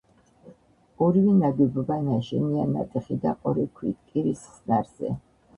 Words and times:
ორივე 1.07 1.33
ნაგებობა 1.41 1.97
ნაშენია 2.07 2.65
ნატეხი 2.71 3.19
და 3.27 3.37
ყორე 3.45 3.69
ქვით, 3.77 4.03
კირის 4.09 4.45
ხსნარზე. 4.49 5.17